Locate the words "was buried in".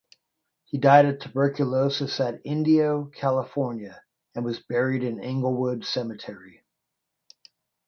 4.43-5.21